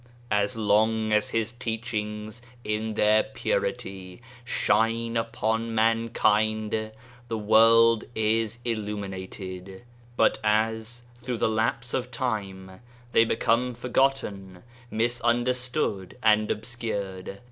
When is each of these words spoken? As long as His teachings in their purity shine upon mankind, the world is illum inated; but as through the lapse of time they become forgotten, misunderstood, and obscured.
As 0.31 0.57
long 0.57 1.13
as 1.13 1.29
His 1.29 1.51
teachings 1.51 2.41
in 2.63 2.95
their 2.95 3.21
purity 3.21 4.19
shine 4.43 5.15
upon 5.15 5.75
mankind, 5.75 6.91
the 7.27 7.37
world 7.37 8.05
is 8.15 8.57
illum 8.65 9.03
inated; 9.03 9.81
but 10.17 10.39
as 10.43 11.03
through 11.21 11.37
the 11.37 11.47
lapse 11.47 11.93
of 11.93 12.09
time 12.09 12.81
they 13.11 13.23
become 13.25 13.75
forgotten, 13.75 14.63
misunderstood, 14.89 16.17
and 16.23 16.49
obscured. 16.49 17.39